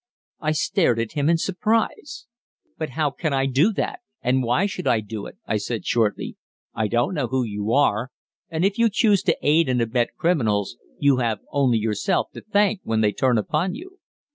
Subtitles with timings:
[0.39, 2.25] I stared at him in surprise.
[2.75, 6.37] "But how can I do that, and why should I do it?" I said shortly.
[6.73, 8.09] "I don't know who you are,
[8.49, 12.81] and if you choose to aid and abet criminals you have only yourself to thank
[12.83, 13.99] when they turn upon you."